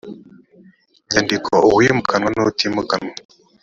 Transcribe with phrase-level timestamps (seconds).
[1.11, 3.13] nyandiko uwimukanwa n utimukanwa